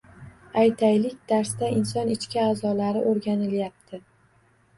[0.61, 4.03] Aytaylik, darsda inson ichki a’zolari o‘rganilyapti.